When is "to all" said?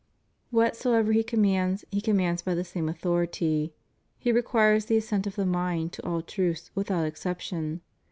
5.93-6.23